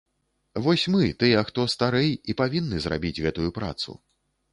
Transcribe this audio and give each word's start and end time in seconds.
Вось 0.67 0.85
мы, 0.93 1.01
тыя, 1.23 1.43
хто 1.49 1.65
старэй, 1.73 2.09
і 2.33 2.37
павінны 2.39 2.81
зрабіць 2.87 3.21
гэтую 3.27 3.47
працу. 3.59 3.97